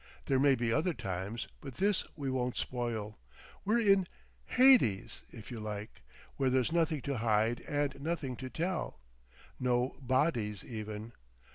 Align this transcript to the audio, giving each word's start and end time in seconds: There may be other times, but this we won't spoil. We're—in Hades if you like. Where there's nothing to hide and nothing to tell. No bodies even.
There 0.25 0.39
may 0.39 0.55
be 0.55 0.73
other 0.73 0.95
times, 0.95 1.47
but 1.59 1.75
this 1.75 2.03
we 2.17 2.31
won't 2.31 2.57
spoil. 2.57 3.19
We're—in 3.65 4.07
Hades 4.45 5.21
if 5.29 5.51
you 5.51 5.59
like. 5.59 6.01
Where 6.37 6.49
there's 6.49 6.71
nothing 6.71 7.03
to 7.03 7.17
hide 7.17 7.59
and 7.67 8.01
nothing 8.01 8.35
to 8.37 8.49
tell. 8.49 8.99
No 9.59 9.95
bodies 10.01 10.65
even. 10.65 11.13